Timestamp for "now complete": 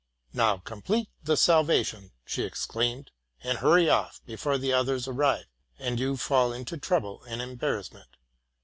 0.33-1.09